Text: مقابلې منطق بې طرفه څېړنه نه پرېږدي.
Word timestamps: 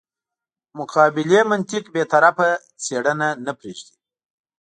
مقابلې 0.79 1.41
منطق 1.51 1.83
بې 1.93 2.03
طرفه 2.11 2.49
څېړنه 2.83 3.29
نه 3.45 3.51
پرېږدي. 3.59 3.95